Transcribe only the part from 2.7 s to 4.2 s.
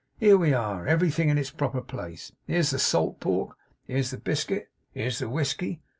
the salt pork. Here's the